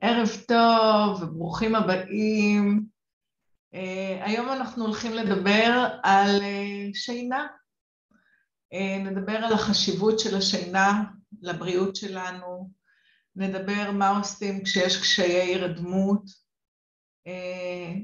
[0.00, 2.84] ערב טוב וברוכים הבאים.
[3.74, 7.46] Uh, היום אנחנו הולכים לדבר על uh, שינה.
[8.74, 11.02] Uh, נדבר על החשיבות של השינה
[11.42, 12.70] לבריאות שלנו,
[13.36, 16.24] נדבר מה עושים כשיש קשיי הירדמות,
[17.28, 17.30] uh,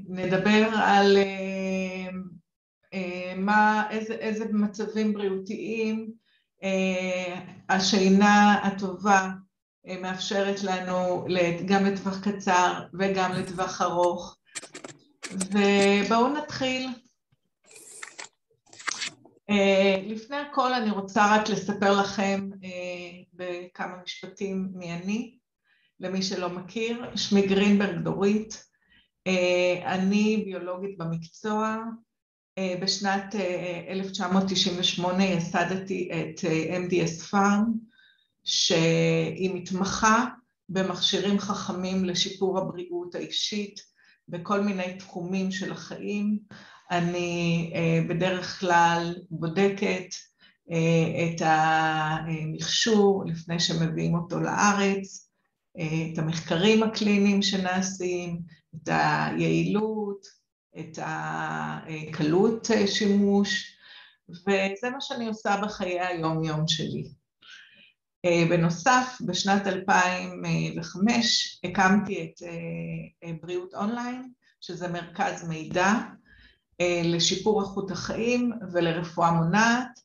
[0.09, 2.13] נדבר על uh,
[2.95, 6.11] uh, מה, איזה, איזה מצבים בריאותיים
[6.61, 9.29] uh, השינה הטובה
[10.01, 11.25] מאפשרת לנו
[11.65, 14.37] גם לטווח קצר וגם לטווח ארוך.
[15.31, 16.89] ובואו נתחיל.
[20.07, 22.49] לפני הכל אני רוצה רק לספר לכם
[23.33, 25.37] בכמה משפטים מי אני,
[25.99, 27.03] למי שלא מכיר.
[27.15, 28.65] שמי גרינברג דורית,
[29.85, 31.77] אני ביולוגית במקצוע.
[32.81, 33.35] בשנת
[33.89, 36.39] 1998 ייסדתי את
[36.85, 37.73] MDS פארם,
[38.47, 40.25] שהיא מתמחה
[40.69, 43.79] במכשירים חכמים לשיפור הבריאות האישית
[44.27, 46.39] בכל מיני תחומים של החיים.
[46.91, 47.73] אני
[48.09, 50.05] בדרך כלל בודקת
[50.65, 55.29] את המכשור לפני שמביאים אותו לארץ,
[55.77, 58.41] את המחקרים הקליניים שנעשים,
[58.75, 60.27] את היעילות,
[60.79, 63.77] את הקלות שימוש,
[64.29, 67.11] וזה מה שאני עושה בחיי היום-יום שלי.
[68.25, 72.41] בנוסף, בשנת 2005 הקמתי את
[73.41, 75.93] בריאות אונליין, שזה מרכז מידע
[77.03, 79.99] לשיפור איכות החיים ולרפואה מונעת,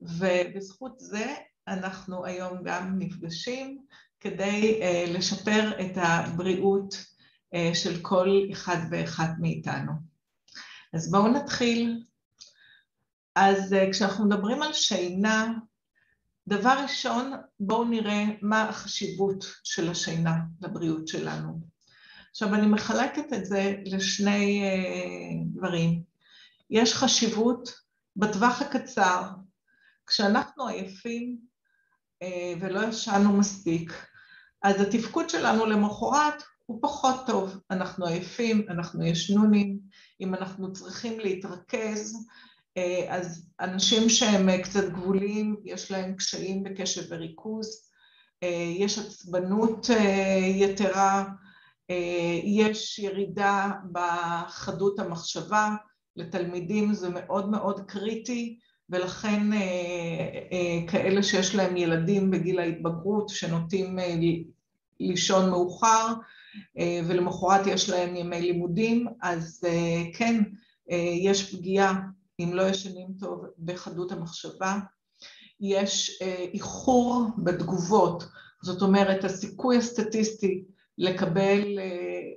[0.00, 1.34] ובזכות זה
[1.68, 3.78] אנחנו היום גם נפגשים
[4.20, 7.04] כדי לשפר את הבריאות
[7.74, 9.92] של כל אחד ואחת מאיתנו.
[10.94, 12.02] אז בואו נתחיל.
[13.34, 15.52] אז כשאנחנו מדברים על שינה,
[16.50, 21.60] דבר ראשון, בואו נראה מה החשיבות של השינה לבריאות שלנו.
[22.30, 24.62] עכשיו, אני מחלקת את זה לשני
[25.54, 26.02] דברים.
[26.70, 27.74] יש חשיבות
[28.16, 29.22] בטווח הקצר,
[30.06, 31.38] כשאנחנו עייפים
[32.60, 34.06] ולא ישנו מספיק,
[34.62, 37.60] אז התפקוד שלנו למחרת הוא פחות טוב.
[37.70, 39.78] אנחנו עייפים, אנחנו ישנונים,
[40.20, 42.26] אם אנחנו צריכים להתרכז,
[43.08, 47.90] אז אנשים שהם קצת גבוליים, יש להם קשיים בקשב וריכוז,
[48.78, 49.86] יש עצבנות
[50.54, 51.24] יתרה,
[52.44, 55.74] יש ירידה בחדות המחשבה,
[56.16, 58.58] לתלמידים זה מאוד מאוד קריטי,
[58.90, 59.42] ולכן
[60.88, 63.98] כאלה שיש להם ילדים בגיל ההתבגרות שנוטים
[65.00, 66.14] לישון מאוחר,
[67.08, 69.64] ולמחרת יש להם ימי לימודים, אז
[70.14, 70.42] כן,
[71.22, 72.00] יש פגיעה
[72.40, 74.78] אם לא ישנים טוב בחדות המחשבה,
[75.60, 76.22] יש
[76.54, 78.24] איחור בתגובות,
[78.62, 80.64] זאת אומרת הסיכוי הסטטיסטי
[80.98, 81.78] לקבל,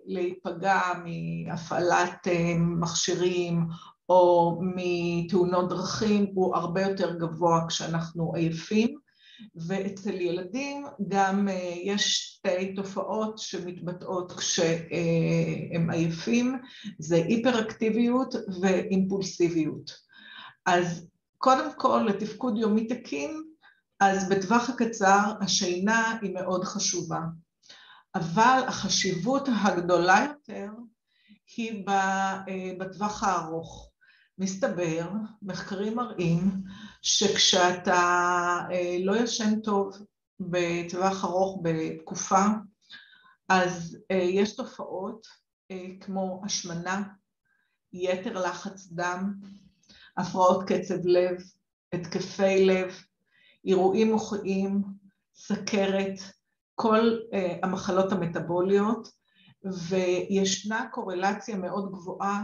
[0.06, 2.28] להיפגע מהפעלת
[2.58, 3.68] מכשירים
[4.10, 8.98] או מתאונות דרכים הוא הרבה יותר גבוה כשאנחנו עייפים,
[9.68, 11.48] ואצל ילדים גם
[11.84, 16.60] יש שתי תופעות שמתבטאות כשהם עייפים,
[17.00, 19.92] זה היפראקטיביות ואימפולסיביות.
[20.66, 21.08] אז
[21.38, 23.44] קודם כל לתפקוד יומי תקין,
[24.00, 27.20] אז בטווח הקצר השינה היא מאוד חשובה,
[28.16, 30.70] אבל החשיבות הגדולה יותר
[31.58, 31.86] היא
[32.80, 33.93] בטווח הארוך.
[34.38, 35.10] מסתבר,
[35.42, 36.52] מחקרים מראים,
[37.02, 38.68] שכשאתה
[39.04, 39.98] לא ישן טוב
[40.40, 42.46] בטווח ארוך בתקופה,
[43.50, 45.28] אז יש תופעות
[46.00, 47.04] כמו השמנה,
[47.94, 49.34] יתר לחץ דם,
[50.18, 51.38] הפרעות קצב לב,
[51.94, 52.94] התקפי לב,
[53.66, 54.82] אירועים מוחיים,
[55.36, 56.20] סכרת,
[56.76, 57.18] כל
[57.64, 59.08] המחלות המטבוליות,
[59.90, 62.44] וישנה קורלציה מאוד גבוהה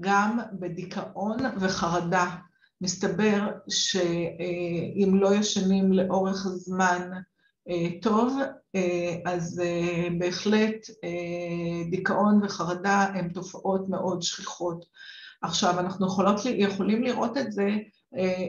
[0.00, 2.36] גם בדיכאון וחרדה.
[2.80, 7.10] מסתבר שאם לא ישנים לאורך זמן
[8.02, 8.38] טוב,
[9.26, 9.62] אז
[10.18, 10.86] בהחלט
[11.90, 14.84] דיכאון וחרדה הן תופעות מאוד שכיחות.
[15.42, 16.06] עכשיו, אנחנו
[16.46, 17.68] יכולים לראות את זה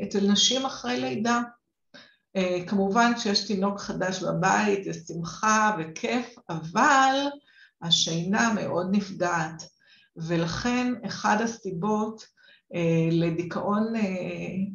[0.04, 1.42] אצל נשים אחרי לידה.
[2.68, 7.16] כמובן שיש תינוק חדש בבית, יש שמחה וכיף, אבל
[7.82, 9.75] השינה מאוד נפגעת.
[10.18, 12.28] ולכן אחד הסיבות
[13.12, 13.94] לדיכאון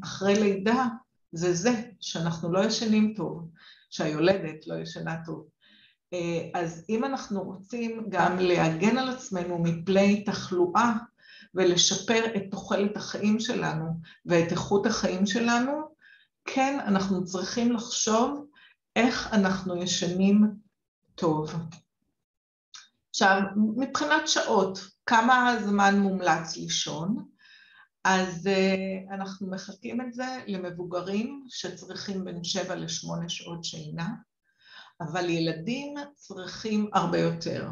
[0.03, 0.87] אחרי לידה
[1.33, 3.49] זה זה, שאנחנו לא ישנים טוב,
[3.91, 5.49] שהיולדת לא ישנה טוב.
[6.55, 10.93] אז אם אנחנו רוצים גם להגן על עצמנו מפני תחלואה
[11.55, 13.87] ולשפר את תוחלת החיים שלנו
[14.27, 15.73] ואת איכות החיים שלנו,
[16.45, 18.47] כן, אנחנו צריכים לחשוב
[18.97, 20.51] איך אנחנו ישנים
[21.15, 21.55] טוב.
[23.23, 23.43] עכשיו,
[23.77, 27.25] מבחינת שעות, כמה זמן מומלץ לישון?
[28.05, 34.09] אז uh, אנחנו מחלקים את זה למבוגרים שצריכים בין 7 ל-8 שעות שינה,
[35.01, 37.69] אבל ילדים צריכים הרבה יותר.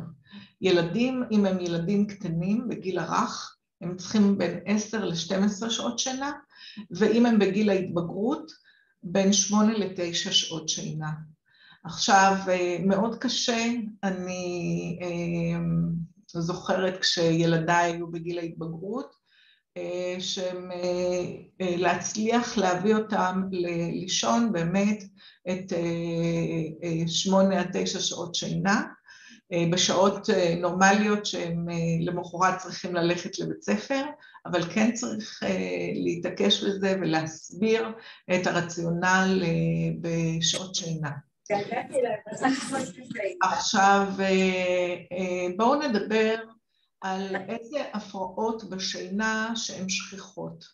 [0.60, 6.32] ילדים, אם הם ילדים קטנים בגיל הרך, הם צריכים בין 10 ל-12 שעות שינה,
[6.90, 8.52] ואם הם בגיל ההתבגרות,
[9.02, 11.10] בין 8 ל-9 שעות שינה.
[11.84, 13.66] עכשיו, אה, מאוד קשה,
[14.02, 15.08] אני אה,
[16.28, 19.28] זוכרת כשילדיי היו בגיל ההתבגרות,
[19.76, 20.70] אה, שהם
[21.60, 23.42] להצליח להביא אותם
[23.92, 25.02] לישון באמת
[25.50, 25.72] את
[27.06, 28.82] שמונה עד תשע שעות שינה,
[29.70, 30.28] בשעות
[30.60, 31.66] נורמליות שהם
[32.00, 34.04] למחרת צריכים ללכת לבית ספר,
[34.46, 35.42] אבל כן צריך
[36.04, 37.88] להתעקש בזה ולהסביר
[38.34, 39.42] את הרציונל
[40.00, 41.10] בשעות שינה.
[43.42, 46.34] עכשיו אה, אה, בואו נדבר
[47.00, 50.64] על איזה הפרעות בשינה שהן שכיחות.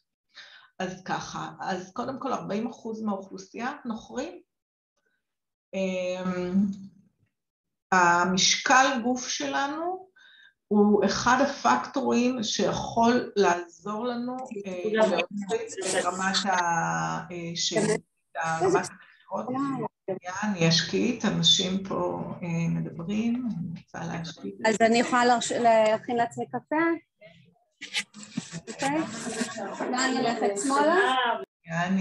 [0.79, 2.37] אז ככה, אז קודם כל 40%
[3.05, 4.41] מהאוכלוסייה נוכרים.
[5.75, 6.67] אמ,
[7.93, 10.09] המשקל גוף שלנו
[10.69, 14.37] הוא אחד הפקטורים שיכול לעזור לנו
[14.67, 18.01] אה, להוציא את רמת המחירות.
[19.51, 19.85] יאן,
[20.57, 24.55] יש קיט, אנשים פה אה, מדברים, אני רוצה להשקיט.
[24.67, 25.25] אז אני יכולה
[25.61, 26.77] להכין לעצמי קפה?
[28.69, 28.99] אוקיי?
[29.91, 30.97] לאן ללכת שמאלה?
[31.67, 31.97] יאן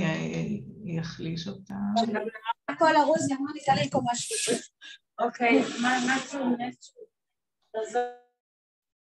[0.86, 1.74] יחליש אותה.
[2.70, 4.56] הכל ארוז, אמרו לי, תעלי פה משהו.
[5.20, 6.18] אוקיי, מה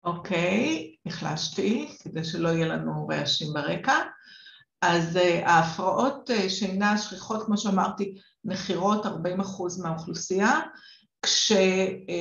[0.04, 3.96] אוקיי, החלשתי, כדי שלא יהיה לנו רעשים ברקע.
[4.82, 10.60] אז אה, ההפרעות אה, שינה שכיחות, כמו שאמרתי, נחירות 40 אחוז מהאוכלוסייה,
[11.22, 12.12] כשככל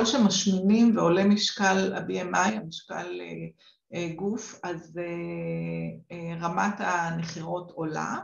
[0.00, 3.20] אה, שמשמינים ועולה משקל ה-BMI, המשקל
[4.16, 5.00] גוף, אז
[6.40, 8.16] רמת הנחירות עולה.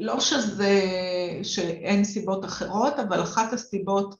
[0.00, 0.80] לא שזה,
[1.42, 4.14] שאין סיבות אחרות, אבל אחת הסיבות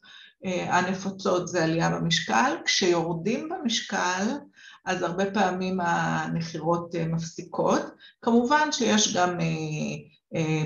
[0.44, 2.56] הנפוצות זה עלייה במשקל.
[2.64, 4.24] כשיורדים במשקל,
[4.88, 7.82] אז הרבה פעמים הנחירות אה, מפסיקות.
[8.22, 9.46] כמובן שיש גם אה,
[10.34, 10.64] אה,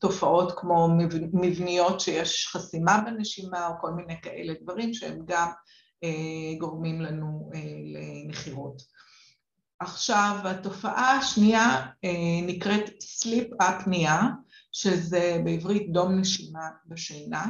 [0.00, 0.88] תופעות כמו
[1.32, 5.48] מבניות שיש חסימה בנשימה או כל מיני כאלה דברים שהם גם
[6.58, 7.50] גורמים לנו
[7.94, 8.82] לנחירות.
[9.80, 11.86] עכשיו, התופעה השנייה
[12.46, 14.22] נקראת sleep apnea,
[14.72, 17.46] שזה בעברית דום נשימה בשינה.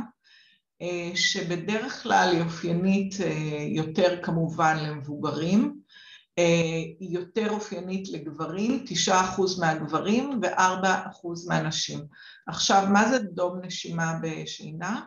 [0.82, 5.91] אה, שבדרך כלל היא אופיינית אה, יותר כמובן למבוגרים, אה,
[6.37, 12.00] היא יותר אופיינית לגברים, תשעה אחוז מהגברים וארבע אחוז מהנשים.
[12.47, 15.00] עכשיו, מה זה דום נשימה בשינה?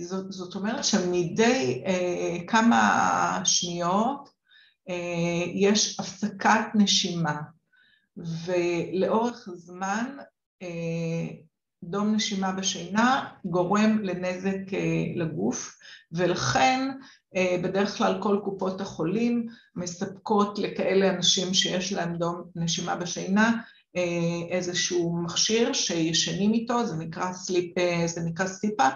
[0.00, 1.84] זאת, זאת אומרת שמדי
[2.48, 4.28] כמה שניות
[5.54, 7.40] יש הפסקת נשימה,
[8.16, 10.16] ולאורך זמן
[11.90, 15.78] דום נשימה בשינה גורם לנזק אה, לגוף,
[16.12, 16.96] ולכן אה,
[17.62, 19.46] בדרך כלל כל קופות החולים
[19.76, 23.60] מספקות לכאלה אנשים שיש להם דום נשימה בשינה
[23.96, 24.02] אה,
[24.56, 27.74] איזשהו מכשיר שישנים איתו, זה נקרא, sleep,
[28.06, 28.94] זה נקרא CPAP,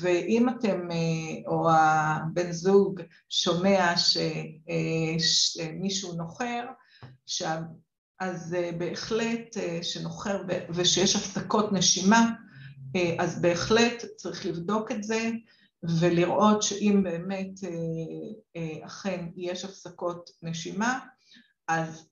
[0.00, 0.88] ואם אתם,
[1.46, 3.94] או הבן זוג שומע
[4.66, 6.64] שמישהו נוחר,
[8.20, 12.30] אז אה, בהחלט אה, שנוחר ושיש הפסקות נשימה,
[12.96, 15.30] אה, אז בהחלט צריך לבדוק את זה
[16.00, 17.50] ולראות שאם באמת
[18.86, 20.98] אכן יש הפסקות נשימה,
[21.68, 22.08] אז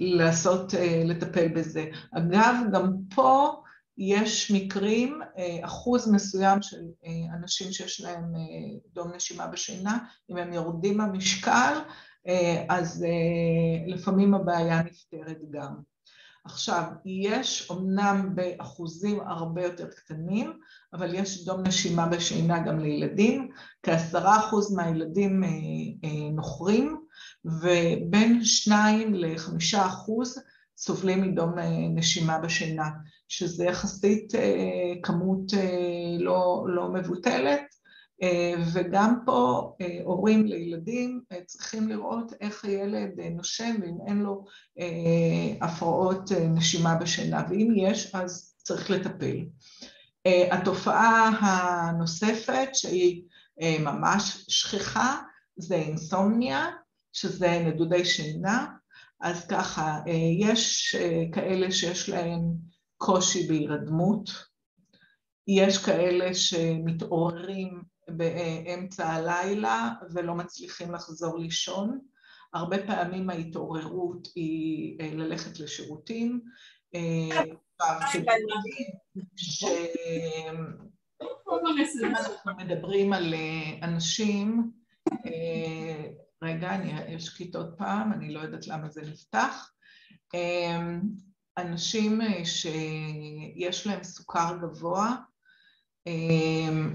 [0.00, 0.74] לעשות,
[1.04, 1.86] לטפל בזה.
[2.12, 3.62] אגב, גם פה
[3.98, 5.20] יש מקרים,
[5.62, 6.80] אחוז מסוים של
[7.34, 8.34] אנשים שיש להם
[8.92, 9.98] דום נשימה בשינה,
[10.30, 11.74] אם הם יורדים במשקל,
[12.28, 15.89] אה, אז אה, לפעמים הבעיה נפתרת גם.
[16.44, 20.52] עכשיו, יש אמנם באחוזים הרבה יותר קטנים,
[20.92, 23.50] אבל יש דום נשימה בשינה גם לילדים,
[23.82, 27.00] כעשרה אחוז מהילדים אה, נוחרים,
[27.44, 30.38] ובין שניים לחמישה אחוז
[30.76, 31.54] סובלים מדום
[31.94, 32.90] נשימה בשינה,
[33.28, 34.32] שזה יחסית
[35.02, 35.52] כמות
[36.18, 37.69] לא, לא מבוטלת, אה,
[38.74, 44.44] וגם פה אה, הורים לילדים אה, צריכים לראות איך הילד נושם ואם אין לו
[45.60, 49.36] הפרעות נשימה בשינה, ואם יש אז צריך לטפל.
[50.50, 53.22] התופעה הנוספת שהיא
[53.60, 55.16] ממש שכיחה
[55.56, 56.66] זה אינסומניה,
[57.12, 58.66] שזה נדודי שינה,
[59.20, 60.00] אז ככה,
[60.38, 60.96] יש
[61.32, 62.40] כאלה שיש להם
[62.96, 64.30] קושי בהירדמות,
[65.48, 67.82] יש כאלה שמתעוררים
[68.16, 71.98] באמצע הלילה ולא מצליחים לחזור לישון.
[72.54, 76.40] הרבה פעמים ההתעוררות היא ללכת לשירותים.
[79.36, 80.90] כשאנחנו
[82.58, 83.34] מדברים על
[83.82, 84.70] אנשים,
[86.42, 86.70] רגע,
[87.16, 89.72] אשקיט עוד פעם, אני לא יודעת למה זה נפתח.
[91.58, 95.16] אנשים שיש להם סוכר גבוה,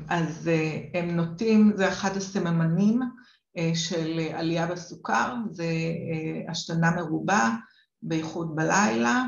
[0.09, 0.50] אז
[0.93, 3.01] הם נוטים, זה אחד הסממנים
[3.74, 5.67] של עלייה בסוכר, זה
[6.50, 7.55] השתנה מרובה,
[8.03, 9.24] בייחוד בלילה,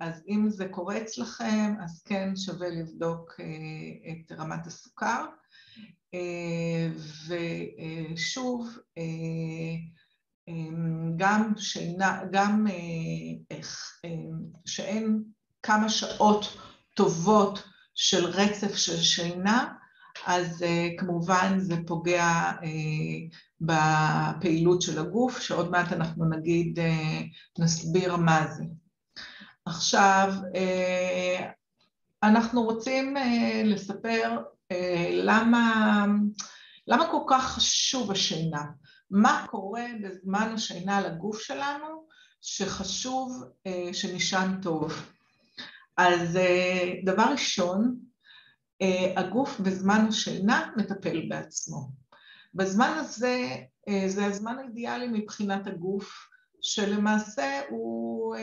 [0.00, 3.34] אז אם זה קורה אצלכם, אז כן שווה לבדוק
[4.10, 5.24] את רמת הסוכר.
[8.14, 8.78] ושוב,
[11.16, 12.66] גם שינה, גם
[14.66, 15.22] שאין
[15.62, 16.56] כמה שעות
[16.94, 17.68] טובות
[18.00, 19.74] של רצף של שינה,
[20.26, 20.64] אז
[20.98, 22.52] כמובן זה פוגע
[23.60, 26.78] בפעילות של הגוף, שעוד מעט אנחנו נגיד,
[27.58, 28.64] נסביר מה זה.
[29.64, 30.34] עכשיו,
[32.22, 33.16] אנחנו רוצים
[33.64, 34.38] לספר
[35.12, 36.04] למה,
[36.86, 38.62] למה כל כך חשוב השינה,
[39.10, 42.06] מה קורה בזמן השינה לגוף שלנו
[42.40, 43.44] שחשוב
[43.92, 45.10] שנישן טוב.
[45.98, 46.38] אז
[47.04, 47.96] דבר ראשון,
[49.16, 51.90] הגוף בזמן השינה מטפל בעצמו.
[52.54, 53.56] בזמן הזה,
[54.06, 56.28] זה הזמן האידיאלי מבחינת הגוף,
[56.60, 58.36] שלמעשה הוא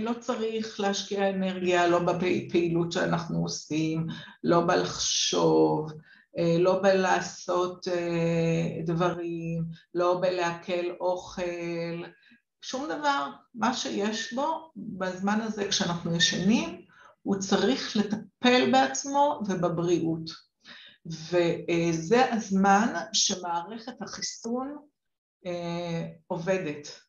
[0.00, 4.06] לא צריך להשקיע אנרגיה, לא בפעילות שאנחנו עושים,
[4.44, 5.92] לא בלחשוב,
[6.58, 7.88] לא בלעשות
[8.86, 9.64] דברים,
[9.94, 12.02] לא בלעכל אוכל,
[12.62, 13.30] שום דבר.
[13.54, 16.89] מה שיש בו בזמן הזה כשאנחנו ישנים,
[17.22, 20.30] הוא צריך לטפל בעצמו ובבריאות.
[21.06, 24.76] וזה הזמן שמערכת החיסון
[26.26, 27.00] עובדת.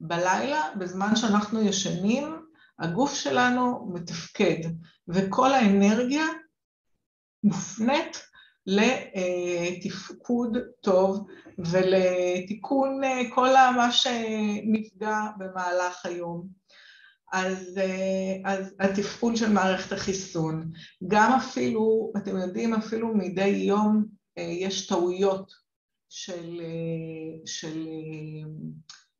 [0.00, 2.46] בלילה, בזמן שאנחנו ישנים,
[2.78, 4.60] הגוף שלנו מתפקד,
[5.08, 6.24] וכל האנרגיה
[7.44, 8.22] מופנית
[8.66, 11.26] לתפקוד טוב
[11.58, 13.00] ולתיקון
[13.34, 16.48] כל מה שנפגע במהלך היום.
[17.36, 17.80] אז
[18.80, 20.70] התפקוד של מערכת החיסון,
[21.08, 24.04] גם אפילו, אתם יודעים, אפילו מדי יום
[24.36, 25.52] יש טעויות
[27.46, 27.88] של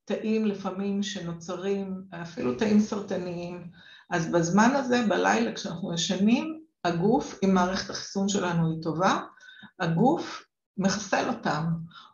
[0.05, 3.71] תאים לפעמים שנוצרים, אפילו תאים סרטניים,
[4.11, 9.21] אז בזמן הזה, בלילה כשאנחנו ישנים, הגוף, אם מערכת החיסון שלנו היא טובה,
[9.81, 10.45] הגוף
[10.79, 11.65] מחסל אותם.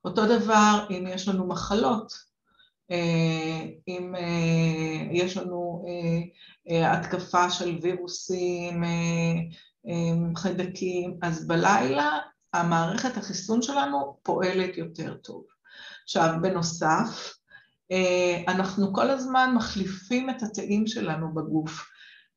[0.04, 2.31] אותו דבר אם יש לנו מחלות,
[3.88, 4.14] אם
[5.10, 5.84] יש לנו
[6.66, 8.84] התקפה של וירוסים,
[10.36, 12.18] חיידקים, אז בלילה
[12.52, 15.44] המערכת החיסון שלנו פועלת יותר טוב.
[16.04, 17.34] עכשיו, בנוסף,
[18.48, 21.88] אנחנו כל הזמן מחליפים את התאים שלנו בגוף.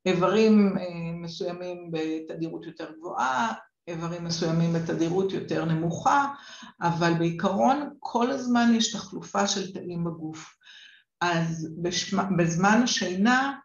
[0.06, 0.76] איברים
[1.22, 3.52] מסוימים בתדירות יותר גבוהה,
[3.88, 6.34] איברים מסוימים בתדירות יותר נמוכה,
[6.80, 10.56] אבל בעיקרון כל הזמן יש תחלופה של תאים בגוף.
[11.20, 11.68] אז
[12.36, 13.58] בזמן השינה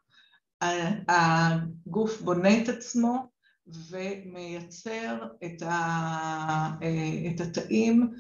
[1.08, 3.30] הגוף בונה את עצמו
[3.68, 5.28] ומייצר
[7.28, 8.12] את התאים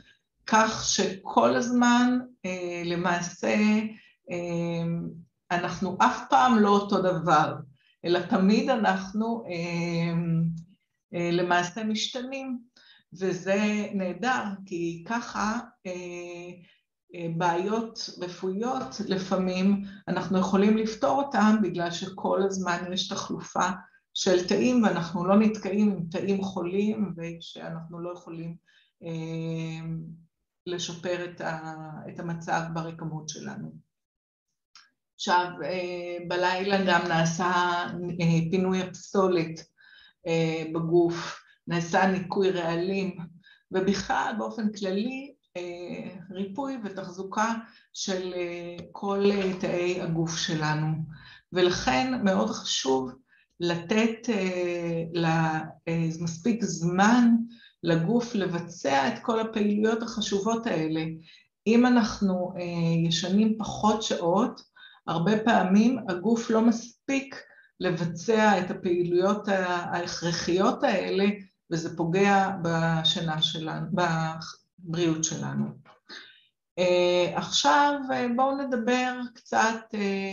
[0.45, 2.19] כך שכל הזמן
[2.85, 3.55] למעשה
[5.51, 7.55] אנחנו אף פעם לא אותו דבר,
[8.05, 9.43] אלא תמיד אנחנו
[11.11, 12.59] למעשה משתנים,
[13.13, 15.59] וזה נהדר, כי ככה
[17.37, 23.69] בעיות רפואיות לפעמים אנחנו יכולים לפתור אותן בגלל שכל הזמן יש תחלופה
[24.13, 28.55] של תאים ואנחנו לא נתקעים עם תאים חולים ושאנחנו לא יכולים
[30.65, 31.31] לשפר
[32.09, 33.71] את המצב ברקמות שלנו.
[35.15, 35.47] עכשיו,
[36.27, 37.53] בלילה גם נעשה
[38.51, 39.71] פינוי הפסולת
[40.73, 43.17] בגוף, נעשה ניקוי רעלים,
[43.71, 45.33] ובכלל באופן כללי
[46.31, 47.53] ריפוי ותחזוקה
[47.93, 48.33] של
[48.91, 50.87] כל תאי הגוף שלנו.
[51.53, 53.11] ולכן מאוד חשוב
[53.59, 54.29] לתת
[56.19, 57.35] מספיק זמן
[57.83, 61.05] לגוף לבצע את כל הפעילויות החשובות האלה.
[61.67, 62.53] אם אנחנו
[63.07, 64.61] ישנים פחות שעות,
[65.07, 67.35] הרבה פעמים הגוף לא מספיק
[67.81, 71.25] לבצע את הפעילויות ההכרחיות האלה,
[71.71, 75.65] וזה פוגע בשינה שלנו, בבריאות שלנו.
[77.35, 77.99] עכשיו
[78.35, 79.79] בואו נדבר קצת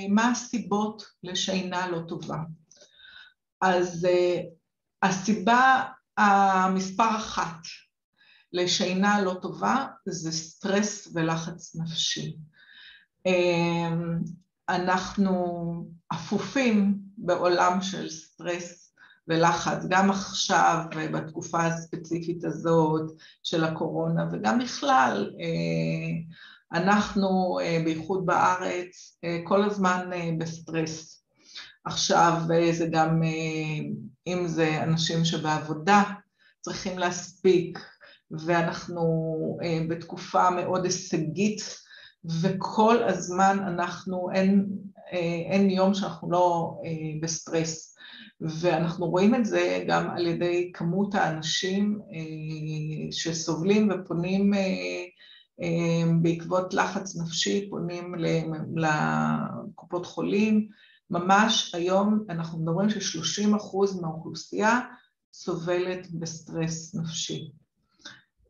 [0.08, 2.38] מה הסיבות לשינה לא טובה.
[3.60, 4.06] אז
[5.02, 5.84] הסיבה
[6.16, 7.60] המספר אחת
[8.52, 12.36] לשינה לא טובה זה סטרס ולחץ נפשי.
[14.68, 15.34] אנחנו
[16.12, 18.94] אפופים בעולם של סטרס
[19.28, 26.38] ולחץ, גם עכשיו בתקופה הספציפית הזאת של הקורונה וגם בכלל אה,
[26.80, 31.24] אנחנו אה, בייחוד בארץ אה, כל הזמן בסטרס.
[31.84, 33.22] עכשיו זה גם,
[34.26, 36.02] אם זה אנשים שבעבודה
[36.60, 37.78] צריכים להספיק
[38.30, 39.02] ואנחנו
[39.88, 41.60] בתקופה מאוד הישגית
[42.24, 44.66] וכל הזמן אנחנו, אין,
[45.50, 46.76] אין יום שאנחנו לא
[47.22, 47.98] בסטרס.
[48.40, 54.58] ואנחנו רואים את זה גם על ידי כמות האנשים אה, שסובלים ופונים אה,
[55.62, 58.14] אה, בעקבות לחץ נפשי, פונים
[58.76, 60.68] לקופות חולים.
[61.10, 64.80] ממש היום אנחנו מדברים ש-30% מהאוכלוסייה
[65.32, 67.50] סובלת בסטרס נפשי.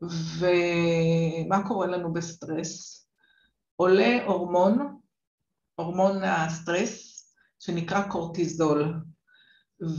[0.01, 2.98] ומה קורה לנו בסטרס?
[3.79, 4.97] עולה הורמון,
[5.75, 7.23] הורמון הסטרס,
[7.59, 8.93] שנקרא קורטיזול.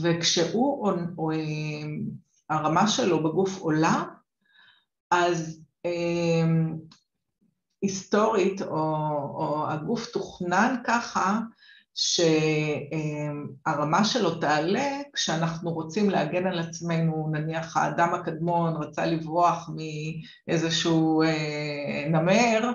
[0.03, 1.31] וכשהוא, או,
[2.51, 4.05] הרמה שלו בגוף עולה,
[5.11, 6.51] אז אה,
[7.83, 8.77] היסטורית, או,
[9.35, 11.39] או הגוף תוכנן ככה,
[11.95, 13.25] שהרמה
[14.05, 19.71] שלו תעלה כשאנחנו רוצים להגן על עצמנו, נניח האדם הקדמון רצה לברוח
[20.47, 22.71] מאיזשהו אה, נמר,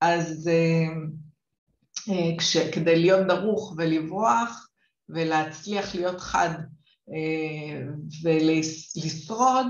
[0.00, 4.68] אז אה, כש, כדי להיות דרוך ולברוח,
[5.08, 6.50] ולהצליח להיות חד
[7.12, 7.80] אה,
[8.22, 9.66] ולשרוד,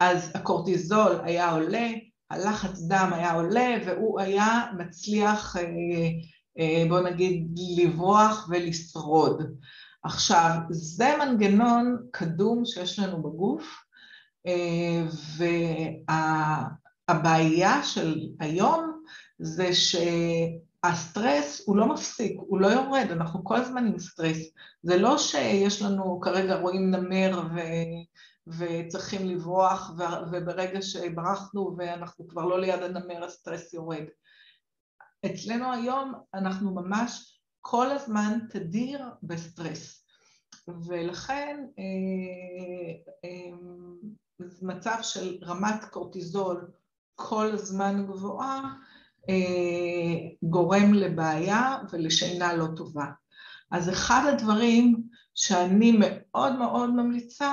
[0.00, 1.88] אז הקורטיזול היה עולה,
[2.30, 5.62] הלחץ דם היה עולה והוא היה מצליח, אה,
[6.58, 7.46] אה, בוא נגיד,
[7.76, 9.42] לברוח ולשרוד.
[10.02, 13.82] עכשיו, זה מנגנון קדום שיש לנו בגוף,
[17.08, 18.99] והבעיה של היום
[19.40, 19.96] זה ש...
[20.84, 24.36] הסטרס הוא לא מפסיק, הוא לא יורד, אנחנו כל הזמן עם סטרס.
[24.82, 27.58] זה לא שיש לנו, כרגע רואים נמר ו...
[28.58, 30.02] וצריכים לברוח, ו...
[30.32, 34.04] וברגע שברחנו ואנחנו כבר לא ליד הנמר, הסטרס יורד.
[35.26, 40.04] אצלנו היום אנחנו ממש כל הזמן תדיר בסטרס.
[40.68, 43.56] ולכן אה, אה,
[44.62, 46.70] מצב של רמת קורטיזול
[47.14, 48.74] כל הזמן גבוהה,
[50.42, 53.04] גורם לבעיה ולשינה לא טובה.
[53.70, 55.02] אז אחד הדברים
[55.34, 57.50] שאני מאוד מאוד ממליצה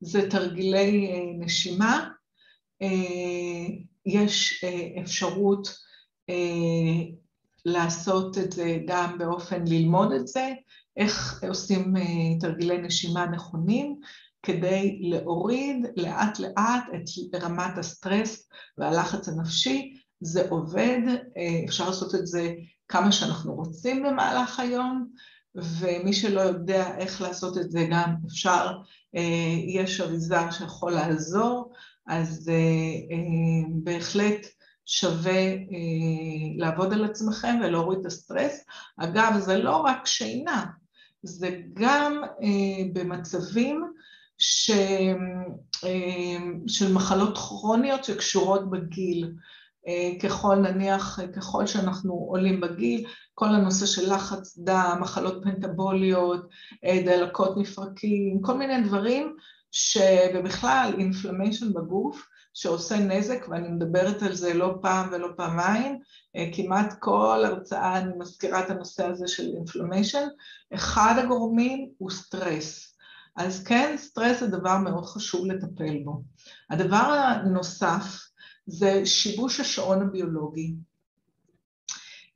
[0.00, 2.08] זה תרגילי אה, נשימה.
[2.82, 3.66] אה,
[4.06, 4.64] יש
[5.02, 5.86] אפשרות
[7.64, 10.52] לעשות את זה גם באופן ללמוד את זה,
[10.96, 11.94] איך עושים
[12.40, 14.00] תרגילי נשימה נכונים
[14.42, 18.48] כדי להוריד לאט לאט את רמת הסטרס
[18.78, 21.00] והלחץ הנפשי זה עובד,
[21.36, 22.54] אה, אפשר לעשות את זה
[22.88, 25.08] כמה שאנחנו רוצים במהלך היום,
[25.54, 28.76] ומי שלא יודע איך לעשות את זה גם אפשר,
[29.16, 29.22] אה,
[29.66, 31.72] יש אריזה שיכול לעזור,
[32.06, 34.46] אז אה, בהחלט
[34.88, 35.54] שווה
[36.56, 38.64] לעבוד על עצמכם ולהוריד את הסטרס.
[38.96, 40.66] אגב, זה לא רק שינה,
[41.22, 42.22] זה גם
[42.92, 43.84] במצבים
[44.38, 44.70] ש...
[46.66, 49.32] של מחלות כרוניות שקשורות בגיל.
[49.88, 56.48] אה, ככל נניח, ככל שאנחנו עולים בגיל, כל הנושא של לחץ דם, מחלות מטבוליות,
[56.84, 59.36] אה, דלקות מפרקים, כל מיני דברים,
[59.70, 59.98] ש...
[60.34, 65.98] ובכלל inflammation בגוף, שעושה נזק, ואני מדברת על זה לא פעם ולא פעמיים,
[66.36, 70.28] אה, כמעט כל הרצאה אני מזכירה את הנושא הזה של inflammation,
[70.74, 72.96] אחד הגורמים הוא סטרס.
[73.36, 76.22] אז כן, סטרס זה דבר מאוד חשוב לטפל בו.
[76.70, 78.26] הדבר הנוסף,
[78.66, 80.74] זה שיבוש השעון הביולוגי.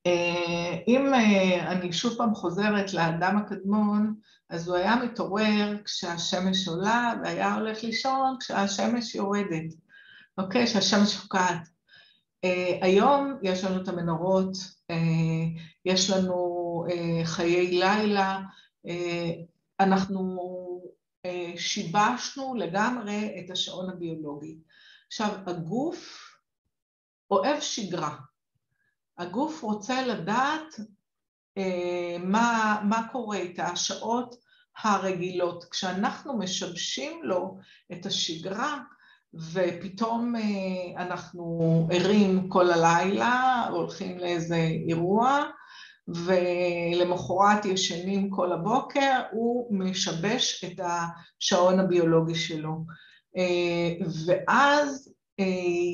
[0.06, 4.14] אה, אם אה, אני שוב פעם חוזרת לאדם הקדמון,
[4.48, 9.74] אז הוא היה מתעורר כשהשמש עולה והיה הולך לישון כשהשמש יורדת,
[10.38, 10.66] אוקיי?
[10.66, 11.68] כשהשמש שוקעת.
[12.46, 14.52] Uh, היום יש לנו את המנורות,
[15.84, 16.84] יש לנו
[17.24, 18.40] חיי לילה,
[19.80, 20.38] אנחנו
[21.56, 24.58] שיבשנו לגמרי את השעון הביולוגי.
[25.10, 26.30] עכשיו, הגוף
[27.30, 28.16] אוהב שגרה.
[29.18, 30.80] הגוף רוצה לדעת
[31.58, 34.34] אה, מה, מה קורה איתה, השעות
[34.82, 35.64] הרגילות.
[35.64, 37.58] כשאנחנו משבשים לו
[37.92, 38.78] את השגרה,
[39.52, 45.44] ופתאום אה, אנחנו ערים כל הלילה, הולכים לאיזה אירוע,
[46.08, 52.84] ולמחרת ישנים כל הבוקר, הוא משבש את השעון הביולוגי שלו.
[54.26, 55.12] ואז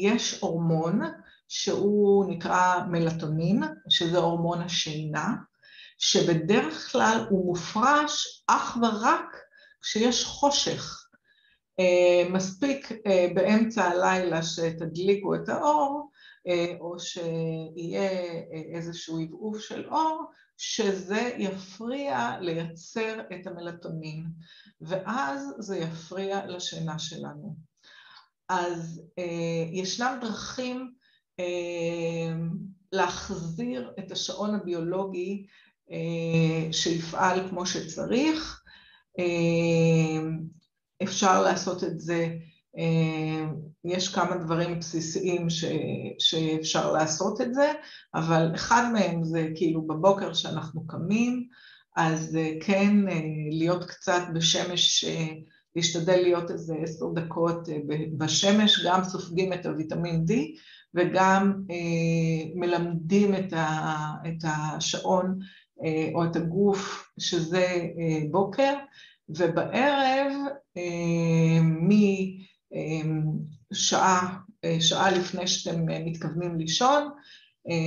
[0.03, 1.01] יש הורמון
[1.49, 5.35] שהוא נקרא מלטונין, שזה הורמון השינה,
[5.99, 9.37] שבדרך כלל הוא מופרש אך ורק
[9.83, 11.03] כשיש חושך.
[12.31, 12.93] מספיק
[13.35, 16.11] באמצע הלילה שתדליקו את האור,
[16.81, 18.11] או שיהיה
[18.75, 20.25] איזשהו עבעוב של אור,
[20.59, 24.27] שזה יפריע לייצר את המלטונין,
[24.81, 27.57] ואז זה יפריע לשינה שלנו.
[28.49, 29.03] אז
[29.73, 30.95] ישנם דרכים
[32.93, 35.47] להחזיר את השעון הביולוגי
[36.73, 38.63] שיפעל כמו שצריך,
[41.03, 42.37] אפשר לעשות את זה,
[43.85, 45.65] יש כמה דברים בסיסיים ש,
[46.19, 47.73] שאפשר לעשות את זה,
[48.15, 51.47] אבל אחד מהם זה כאילו בבוקר שאנחנו קמים,
[51.97, 52.97] אז כן
[53.51, 55.05] להיות קצת בשמש,
[55.77, 57.69] להשתדל להיות איזה עשר דקות
[58.19, 60.33] בשמש, גם סופגים את הוויטמין D
[60.95, 61.63] וגם
[62.55, 65.39] מלמדים את השעון
[66.15, 67.87] או את הגוף שזה
[68.31, 68.75] בוקר,
[69.29, 70.33] ובערב
[71.65, 72.47] משעה,
[73.73, 77.11] שעה לפני שאתם מתכוונים לישון,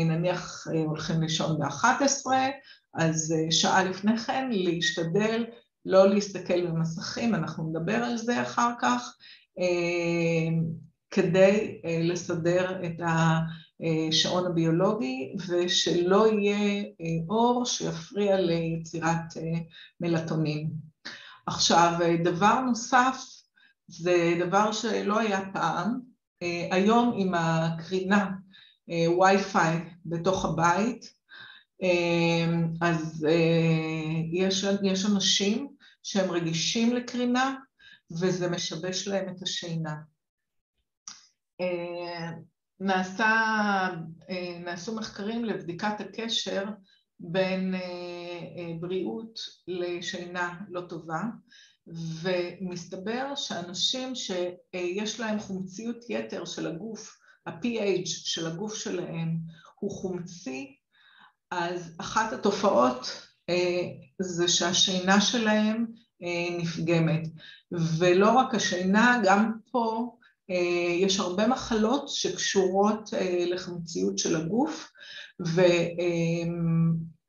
[0.08, 2.26] נניח הולכים לישון ב-11,
[2.94, 5.46] אז שעה לפני כן להשתדל
[5.86, 9.16] לא להסתכל במסכים, אנחנו נדבר על זה אחר כך,
[11.12, 16.84] כדי לסדר את השעון הביולוגי ושלא יהיה
[17.30, 19.34] אור שיפריע ליצירת
[20.02, 20.70] מלטונין.
[21.46, 23.24] עכשיו, דבר נוסף,
[23.90, 26.00] זה דבר שלא היה פעם,
[26.72, 28.30] היום עם הקרינה
[28.88, 31.14] וי-פיי בתוך הבית,
[32.82, 33.28] אז
[34.34, 35.68] יש, יש אנשים
[36.04, 37.56] שהם רגישים לקרינה
[38.12, 39.96] וזה משבש להם את השינה.
[42.80, 43.32] נעשה,
[44.66, 46.66] נעשו מחקרים לבדיקת הקשר
[47.20, 47.76] בין
[48.80, 51.22] בריאות לשינה לא טובה,
[52.22, 59.38] ומסתבר שאנשים שיש להם חומציות יתר של הגוף, ה-PH של הגוף שלהם
[59.80, 60.76] הוא חומצי,
[61.52, 63.28] אז אחת התופעות
[64.20, 65.86] זה שהשינה שלהם
[66.58, 67.28] נפגמת.
[67.72, 70.16] ולא רק השינה, גם פה
[71.00, 73.10] יש הרבה מחלות שקשורות
[73.52, 74.92] לחומציות של הגוף,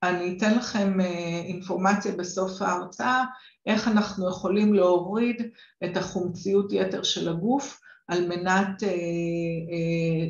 [0.03, 1.01] ואני אתן לכם
[1.45, 3.25] אינפורמציה בסוף ההרצאה,
[3.67, 5.43] איך אנחנו יכולים להוריד
[5.85, 8.83] את החומציות יתר של הגוף, על מנת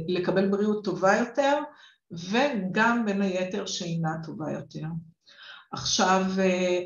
[0.09, 1.59] לקבל בריאות טובה יותר,
[2.11, 4.87] וגם בין היתר שינה טובה יותר.
[5.73, 6.25] עכשיו,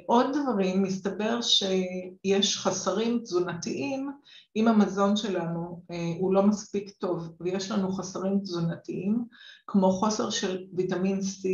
[0.07, 4.11] עוד דברים, מסתבר שיש חסרים תזונתיים,
[4.57, 5.83] אם המזון שלנו
[6.18, 9.25] הוא לא מספיק טוב ויש לנו חסרים תזונתיים,
[9.66, 11.49] כמו חוסר של ויטמין C,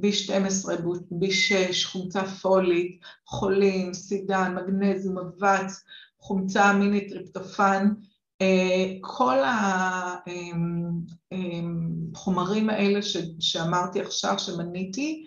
[0.00, 0.68] B12,
[1.12, 5.84] B6, חומצה פולית, כולין, סידן, מגנזיום, אבץ,
[6.20, 7.88] חומצה אמינית, טריפטופן,
[9.00, 9.38] כל
[12.14, 13.00] החומרים האלה
[13.40, 15.24] שאמרתי עכשיו, שמניתי,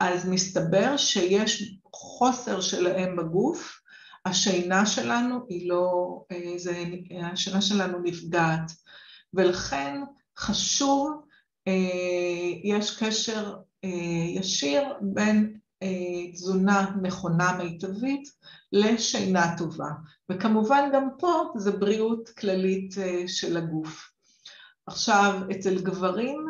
[0.00, 3.80] אז מסתבר שיש חוסר שלהם בגוף,
[4.26, 6.20] השינה שלנו היא לא,
[6.56, 6.84] זה,
[7.32, 8.72] השינה שלנו נפגעת,
[9.34, 10.00] ולכן
[10.38, 11.24] חשוב,
[12.64, 13.54] יש קשר
[14.34, 15.58] ישיר בין
[16.32, 18.28] תזונה נכונה מיטבית
[18.72, 19.88] לשינה טובה,
[20.30, 22.94] וכמובן גם פה זה בריאות כללית
[23.26, 24.10] של הגוף.
[24.86, 26.46] עכשיו, אצל גברים,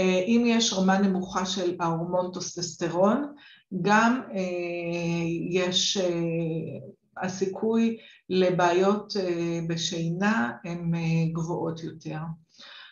[0.00, 3.32] אם יש רמה נמוכה של ההורמון טוסטסטרון,
[3.82, 4.22] גם
[5.50, 5.98] יש
[7.16, 7.98] הסיכוי
[8.30, 9.12] לבעיות
[9.68, 10.92] בשינה הן
[11.32, 12.18] גבוהות יותר.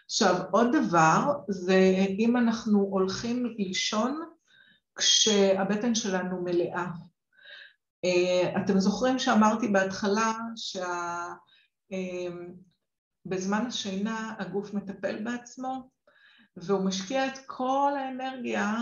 [0.06, 4.22] עכשיו, עוד דבר, זה אם אנחנו הולכים לישון
[4.96, 6.86] כשהבטן שלנו מלאה.
[8.56, 10.32] אתם זוכרים שאמרתי בהתחלה
[13.26, 15.90] שבזמן השינה הגוף מטפל בעצמו,
[16.56, 18.72] והוא משקיע את כל האנרגיה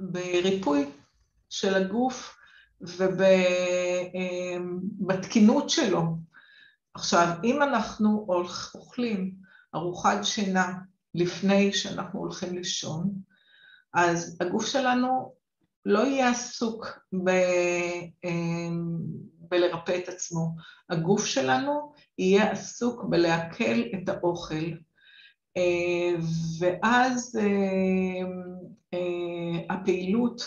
[0.00, 0.90] בריפוי
[1.50, 2.38] של הגוף
[5.00, 6.02] ובתקינות שלו.
[6.94, 8.26] עכשיו, אם אנחנו
[8.74, 9.34] אוכלים
[9.74, 10.78] ארוחת שינה
[11.14, 13.12] לפני שאנחנו הולכים לישון,
[13.94, 15.34] אז הגוף שלנו
[15.86, 16.86] לא יהיה עסוק
[17.24, 17.30] ב...
[19.38, 20.54] בלרפא את עצמו,
[20.90, 24.70] הגוף שלנו יהיה עסוק בלעכל את האוכל.
[26.60, 27.38] ואז
[29.70, 30.42] הפעילות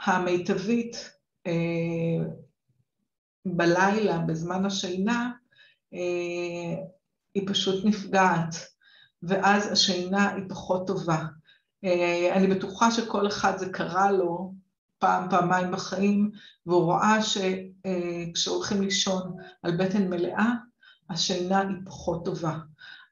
[0.00, 1.10] המיטבית
[3.46, 5.32] בלילה, בזמן השינה,
[7.34, 8.54] היא פשוט נפגעת,
[9.22, 11.24] ואז השינה היא פחות טובה.
[12.32, 14.54] אני בטוחה שכל אחד זה קרה לו
[14.98, 16.30] פעם, פעמיים בחיים,
[16.66, 20.52] והוא רואה שכשהולכים לישון על בטן מלאה,
[21.10, 22.58] השינה היא פחות טובה.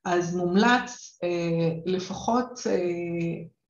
[0.05, 1.19] אז מומלץ
[1.87, 2.61] לפחות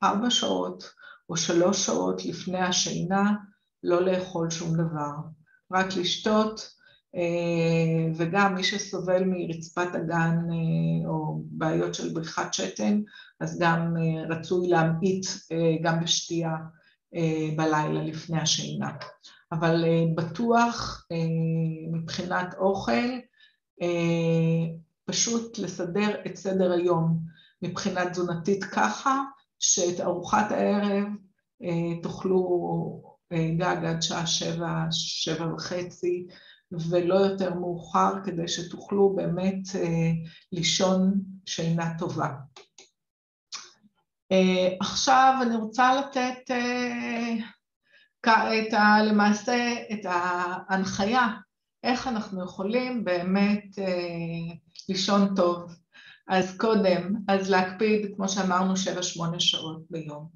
[0.03, 0.91] ארבע שעות
[1.29, 3.33] או שלוש שעות לפני השינה
[3.83, 5.13] לא לאכול שום דבר,
[5.73, 6.82] רק לשתות,
[8.17, 10.37] וגם מי שסובל מרצפת אגן
[11.07, 13.01] או בעיות של בריחת שתן,
[13.41, 13.95] אז גם
[14.29, 15.27] רצוי להמעיט
[15.83, 16.57] גם בשתייה
[17.57, 18.91] בלילה לפני השינה.
[19.53, 21.07] אבל בטוח
[21.93, 23.09] מבחינת אוכל,
[25.05, 27.19] פשוט לסדר את סדר היום
[27.63, 29.23] מבחינה תזונתית ככה,
[29.59, 31.05] שאת ארוחת הערב
[32.03, 36.27] תאכלו גג עד שעה שבע, שבע וחצי,
[36.91, 39.61] ולא יותר מאוחר, כדי שתוכלו באמת
[40.53, 42.29] לישון שינה טובה.
[44.81, 46.51] עכשיו אני רוצה לתת
[49.05, 51.29] למעשה את ההנחיה,
[51.85, 53.65] איך אנחנו יכולים באמת
[54.89, 55.77] לישון טוב.
[56.29, 60.29] אז קודם, אז להקפיד, כמו שאמרנו, שבע שמונה שעות ביום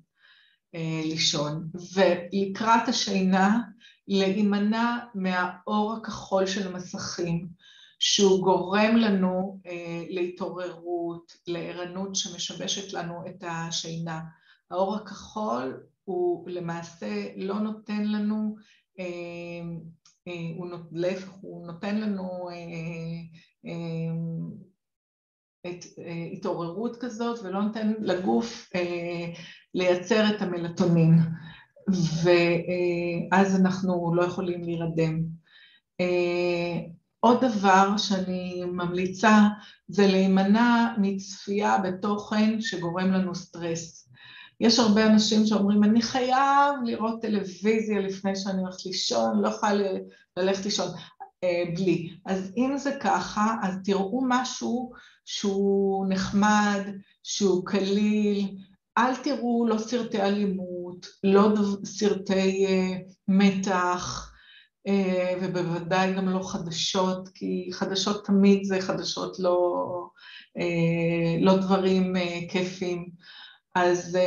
[1.04, 3.60] לישון, ולקראת השינה
[4.08, 7.48] להימנע מהאור הכחול של המסכים,
[7.98, 9.60] שהוא גורם לנו
[10.08, 14.20] להתעוררות, לערנות שמשבשת לנו את השינה.
[14.70, 18.56] האור הכחול הוא למעשה לא נותן לנו,
[20.92, 22.48] להפך, הוא נותן לנו
[26.32, 28.70] התעוררות כזאת ולא נותן לגוף
[29.74, 31.18] לייצר את המלטונין,
[31.88, 35.22] ואז אנחנו לא יכולים להירדם.
[37.20, 39.38] עוד דבר שאני ממליצה
[39.88, 44.08] זה להימנע מצפייה בתוכן שגורם לנו סטרס.
[44.60, 49.72] יש הרבה אנשים שאומרים, אני חייב לראות טלוויזיה לפני שאני הולכת לישון, לא יכולה
[50.36, 50.88] ללכת לישון
[51.76, 52.16] בלי.
[52.26, 54.92] אז אם זה ככה, אז תראו משהו
[55.24, 56.80] שהוא נחמד,
[57.22, 58.56] שהוא קליל,
[58.98, 60.75] אל תראו לא סרטי אלימות,
[61.24, 61.54] לא
[61.84, 62.66] סרטי
[63.28, 64.32] מתח,
[65.42, 69.36] ובוודאי גם לא חדשות, כי חדשות תמיד זה חדשות
[71.40, 72.14] לא דברים
[72.50, 73.08] כיפים.
[73.74, 74.18] אז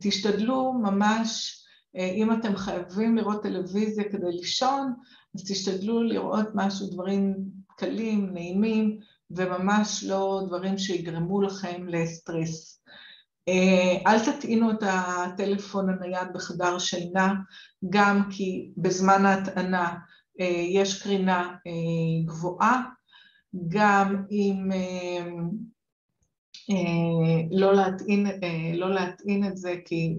[0.00, 1.60] תשתדלו ממש,
[1.94, 4.94] אם אתם חייבים לראות טלוויזיה כדי לישון,
[5.34, 7.34] אז תשתדלו לראות משהו, דברים
[7.76, 8.98] קלים, נעימים,
[9.30, 12.83] וממש לא דברים שיגרמו לכם לסטרס.
[14.06, 17.34] אל תטעינו את הטלפון הנייד בחדר שינה,
[17.90, 19.94] גם כי בזמן ההטענה
[20.68, 21.54] יש קרינה
[22.24, 22.82] גבוהה,
[23.68, 24.70] גם אם
[28.78, 30.14] לא להטעין את זה, כי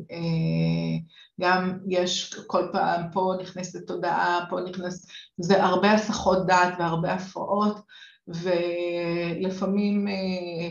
[1.41, 5.07] גם יש כל פעם, פה נכנסת תודעה, פה נכנס,
[5.37, 7.77] זה הרבה הסחות דעת והרבה הפרעות,
[8.27, 10.07] ולפעמים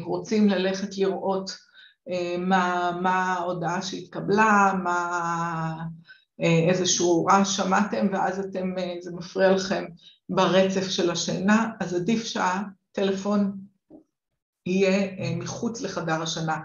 [0.05, 1.51] רוצים ללכת לראות
[2.39, 4.73] מה ההודעה שהתקבלה,
[6.69, 9.85] איזשהו רעש שמעתם, ואז אתם, זה מפריע לכם
[10.29, 13.57] ברצף של השינה, אז עדיף שהטלפון
[14.67, 16.59] יהיה מחוץ לחדר השינה.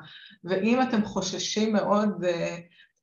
[0.44, 2.24] ואם אתם חוששים מאוד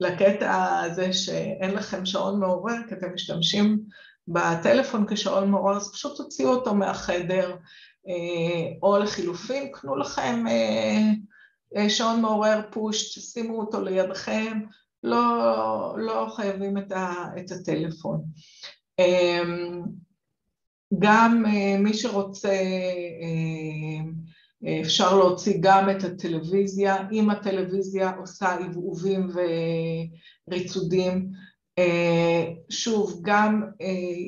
[0.00, 3.78] לקטע הזה שאין לכם שעון מעורר, כי אתם משתמשים
[4.28, 7.56] בטלפון כשעון מעורר, אז פשוט תוציאו אותו מהחדר,
[8.82, 10.44] או לחילופין, קנו לכם
[11.88, 14.60] שעון מעורר פוש, תשימו אותו לידכם,
[15.02, 18.24] לא חייבים את הטלפון.
[20.98, 21.44] גם
[21.78, 22.58] מי שרוצה,
[24.80, 29.28] אפשר להוציא גם את הטלוויזיה, אם הטלוויזיה עושה עבעובים
[30.48, 31.30] וריצודים.
[32.70, 33.62] שוב, גם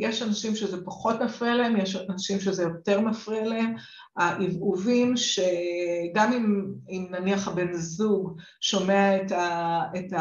[0.01, 3.75] יש אנשים שזה פחות מפריע להם, יש אנשים שזה יותר מפריע להם,
[4.17, 6.33] העבעובים שגם
[6.91, 9.17] אם נניח הבן זוג שומע
[9.97, 10.13] את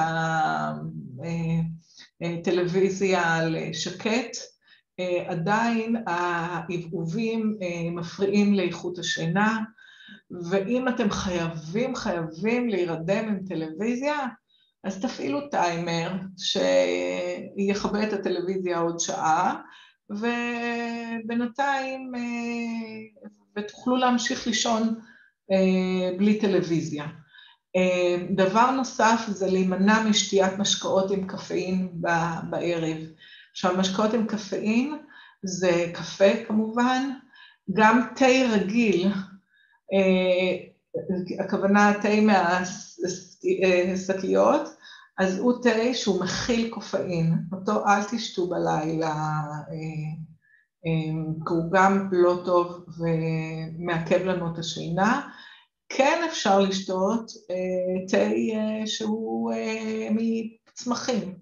[2.22, 4.38] הטלוויזיה על שקט,
[5.28, 7.58] עדיין העבעובים
[7.92, 9.60] מפריעים לאיכות השינה,
[10.50, 14.18] ואם אתם חייבים, חייבים להירדם עם טלוויזיה,
[14.84, 19.62] אז תפעילו טיימר שיכבה את הטלוויזיה עוד שעה,
[21.30, 22.12] ובינתיים,
[23.58, 25.00] ותוכלו להמשיך לישון
[26.18, 27.08] בלי טלוויזיה.
[28.36, 31.90] דבר נוסף זה להימנע משתיית משקאות עם קפאין
[32.50, 32.98] בערב.
[33.52, 34.98] עכשיו, משקאות עם קפאין
[35.44, 37.10] זה קפה כמובן,
[37.74, 39.12] גם תה רגיל,
[41.40, 42.08] הכוונה תה
[43.88, 44.62] מהשקיות,
[45.20, 49.42] אז הוא תה שהוא מכיל קופאין, אותו אל תשתו בלילה,
[51.48, 55.30] כי הוא גם לא טוב ומעכב לנו את השינה.
[55.90, 57.32] כן אפשר לשתות
[58.08, 58.30] תה
[58.86, 59.54] שהוא
[60.12, 61.36] מצמחים,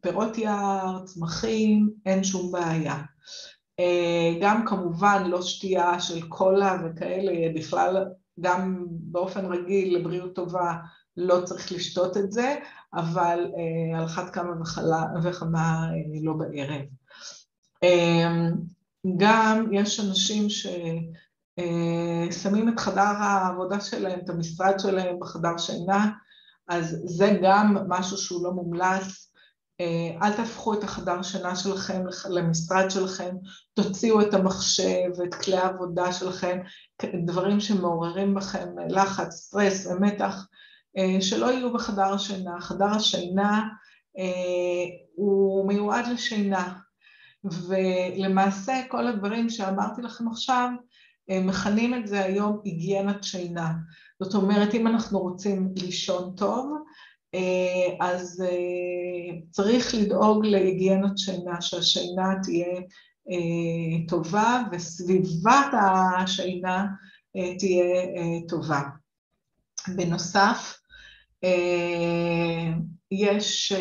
[0.00, 3.02] פירות יער, צמחים, אין שום בעיה.
[4.40, 8.06] גם כמובן לא שתייה של קולה וכאלה, בכלל
[8.40, 10.74] גם באופן רגיל לבריאות טובה
[11.16, 12.56] לא צריך לשתות את זה,
[12.94, 13.50] אבל
[13.96, 14.50] על אחת כמה
[15.22, 15.88] וכמה
[16.22, 16.82] לא בערב.
[19.16, 20.46] גם יש אנשים
[22.30, 26.10] ששמים את חדר העבודה שלהם, את המשרד שלהם בחדר שינה,
[26.68, 29.29] אז זה גם משהו שהוא לא מומלץ,
[30.22, 33.36] אל תהפכו את החדר שינה שלכם למשרד שלכם,
[33.74, 36.58] תוציאו את המחשב ואת כלי העבודה שלכם,
[37.26, 40.46] דברים שמעוררים בכם לחץ, סטרס ומתח,
[41.20, 42.60] שלא יהיו בחדר השינה.
[42.60, 43.68] חדר השינה
[45.14, 46.78] הוא מיועד לשינה,
[47.44, 50.68] ולמעשה כל הדברים שאמרתי לכם עכשיו,
[51.30, 53.72] מכנים את זה היום היגיינת שינה.
[54.22, 56.72] זאת אומרת, אם אנחנו רוצים לישון טוב,
[58.00, 58.44] אז
[59.50, 62.80] צריך לדאוג להיגיינת שינה, שהשינה תהיה
[64.08, 66.86] טובה וסביבת השינה
[67.58, 68.06] תהיה
[68.48, 68.82] טובה.
[69.96, 70.78] בנוסף,
[73.10, 73.72] יש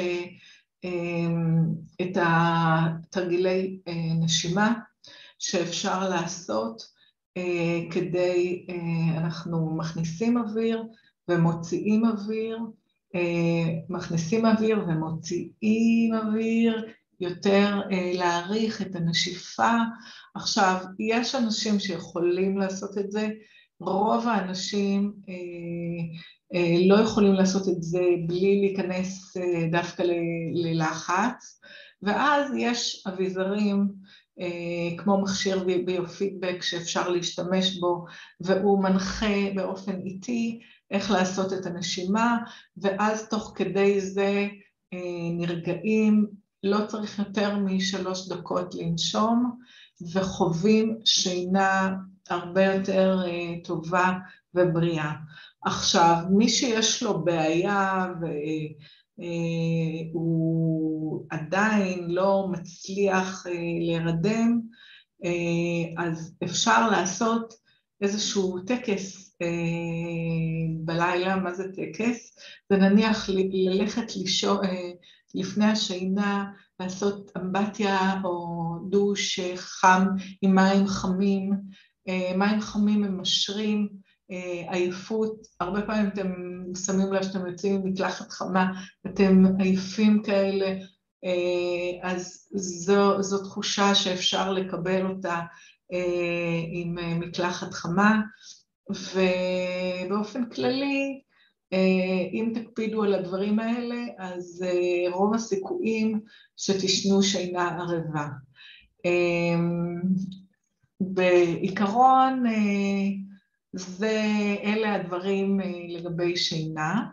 [2.02, 3.80] את התרגילי
[4.20, 4.74] נשימה
[5.40, 6.84] שאפשר לעשות
[7.92, 8.68] כדי,
[9.18, 10.84] אנחנו מכניסים אוויר
[11.28, 12.60] ומוציאים אוויר,
[13.90, 16.86] מכניסים אוויר ומוציאים אוויר,
[17.22, 17.82] יותר
[18.14, 19.72] להעריך את הנשיפה.
[20.36, 23.30] עכשיו, יש אנשים שיכולים לעשות את זה,
[23.80, 25.14] רוב האנשים
[26.88, 29.38] לא יכולים לעשות את זה בלי להיכנס
[29.72, 30.04] דווקא
[30.54, 31.62] ללחץ,
[32.02, 33.88] ואז יש אביזרים
[34.98, 38.06] כמו מכשיר ביו-פידבק שאפשר להשתמש בו,
[38.42, 40.60] והוא מנחה באופן איטי
[40.92, 42.38] איך לעשות את הנשימה,
[42.78, 44.48] ואז תוך כדי זה
[45.38, 46.28] נרגעים,
[46.64, 49.60] לא צריך יותר משלוש דקות לנשום,
[50.14, 51.96] וחווים שינה
[52.30, 53.22] הרבה יותר
[53.64, 54.14] טובה
[54.56, 55.14] ובריאה.
[55.66, 58.08] עכשיו, מי שיש לו בעיה
[60.14, 63.46] והוא עדיין לא מצליח
[63.80, 64.62] להירדם,
[65.98, 67.54] אז אפשר לעשות
[68.02, 69.29] איזשהו טקס
[70.86, 72.38] בלילה, מה זה טקס?
[72.70, 74.58] זה נניח ללכת לישון
[75.36, 76.46] לפני השינה,
[76.80, 80.06] לעשות אמבטיה או דוש חם
[80.42, 81.52] עם מים חמים,
[82.36, 83.90] מים חמים ממשרים
[84.70, 86.34] עייפות, הרבה פעמים אתם
[86.86, 88.72] שמים לב שאתם יוצאים עם מקלחת חמה,
[89.08, 90.76] אתם עייפים כאלה,
[92.04, 92.48] אז
[93.20, 95.40] זו תחושה שאפשר לקבל אותה
[96.72, 98.22] עם מקלחת חמה,
[98.90, 101.22] ובאופן כללי,
[102.34, 104.66] אם תקפידו על הדברים האלה, אז
[105.12, 106.20] רוב הסיכויים
[106.58, 108.28] שתישנו שינה ערבה.
[111.02, 112.44] בעיקרון,
[114.64, 117.06] אלה הדברים לגבי שינה.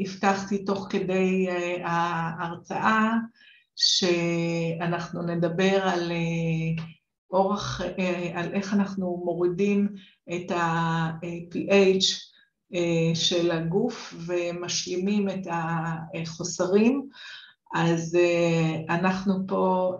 [0.00, 1.46] הבטחתי תוך כדי
[1.82, 3.12] ההרצאה
[3.76, 6.12] שאנחנו נדבר על
[7.30, 7.80] אורח,
[8.34, 9.88] על איך אנחנו מורידים
[10.34, 12.04] את ה-PH
[13.14, 17.08] של הגוף ומשלימים את החוסרים,
[17.74, 18.18] אז
[18.88, 19.92] אנחנו פה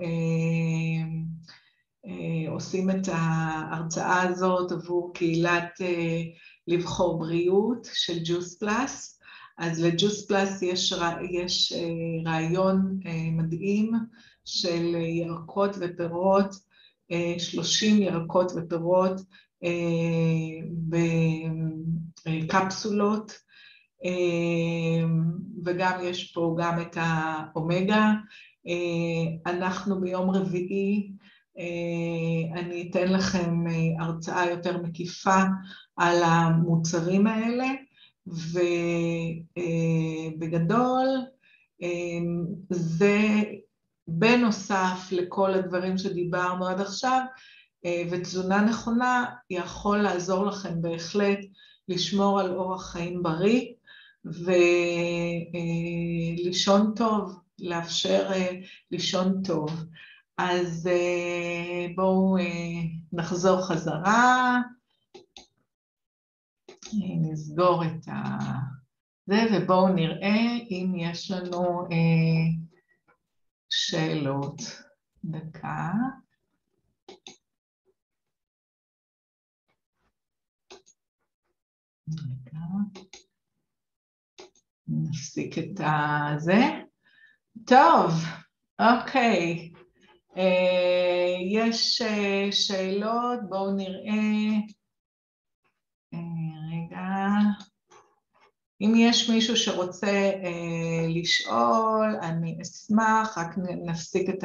[2.49, 5.71] עושים את ההרצאה הזאת עבור קהילת
[6.67, 9.21] לבחור בריאות של ג'וס פלאס,
[9.59, 10.93] אז לג'וס פלאס יש
[12.27, 12.99] רעיון
[13.33, 13.93] מדהים
[14.45, 16.66] של ירקות ופירות,
[17.39, 19.21] 30 ירקות ופירות
[22.27, 23.33] בקפסולות,
[25.65, 28.13] וגם יש פה גם את האומגה.
[29.47, 31.13] אנחנו ביום רביעי,
[32.55, 33.65] אני אתן לכם
[34.01, 35.43] הרצאה יותר מקיפה
[35.97, 37.67] על המוצרים האלה,
[39.57, 41.07] ובגדול
[42.71, 43.43] זה
[44.09, 47.21] בנוסף לכל הדברים שדיברנו עד עכשיו,
[48.11, 51.39] ותזונה נכונה יכול לעזור לכם בהחלט
[51.89, 53.73] לשמור על אורח חיים בריא
[56.45, 58.31] ולישון טוב, לאפשר
[58.91, 59.85] לישון טוב.
[60.39, 60.89] אז
[61.97, 62.37] בואו
[63.13, 64.61] נחזור חזרה,
[67.21, 68.03] נסגור את
[69.27, 71.87] זה ובואו נראה אם יש לנו
[73.71, 74.63] שאלות.
[75.25, 75.93] דקה.
[84.89, 86.61] נפסיק את הזה.
[87.67, 88.13] טוב,
[88.81, 89.73] אוקיי.
[91.51, 92.03] יש
[92.51, 94.77] שאלות, בואו נראה.
[98.81, 100.31] אם יש מישהו שרוצה
[101.09, 103.55] לשאול, אני אשמח, רק
[103.87, 104.45] נפסיק את ה...